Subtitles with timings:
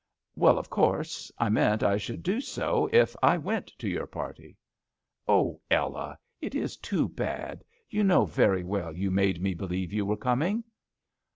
[0.35, 4.57] "Well, of course, I meant I should do so if I went to your party."
[5.27, 7.63] "Oh, Ella, it is too bad!
[7.87, 10.63] You know very well you made me believe you were coming."